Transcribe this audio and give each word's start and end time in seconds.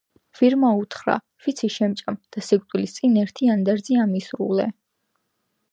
ვირმა 0.37 0.69
უთხრა: 0.83 1.17
ვიცი, 1.47 1.69
შემჭამ 1.75 2.17
და 2.37 2.43
სიკვდილის 2.49 2.97
წინ 3.03 3.21
ერთი 3.25 3.53
ანდერძი 3.57 4.03
ამისრულე 4.07 4.69